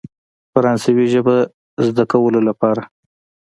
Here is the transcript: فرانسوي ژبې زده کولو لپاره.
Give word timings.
فرانسوي 0.53 1.05
ژبې 1.13 1.37
زده 1.87 2.03
کولو 2.11 2.39
لپاره. 2.49 2.83